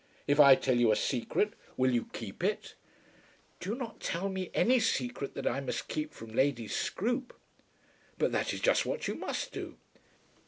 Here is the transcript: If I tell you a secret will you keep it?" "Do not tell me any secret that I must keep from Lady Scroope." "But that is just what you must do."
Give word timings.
If 0.25 0.39
I 0.39 0.55
tell 0.55 0.77
you 0.79 0.91
a 0.91 0.95
secret 0.95 1.53
will 1.77 1.91
you 1.91 2.09
keep 2.11 2.43
it?" 2.43 2.73
"Do 3.59 3.75
not 3.75 3.99
tell 3.99 4.29
me 4.29 4.49
any 4.51 4.79
secret 4.79 5.35
that 5.35 5.45
I 5.45 5.59
must 5.61 5.87
keep 5.87 6.11
from 6.11 6.31
Lady 6.33 6.67
Scroope." 6.67 7.35
"But 8.17 8.31
that 8.31 8.51
is 8.51 8.61
just 8.61 8.83
what 8.83 9.07
you 9.07 9.13
must 9.13 9.51
do." 9.51 9.77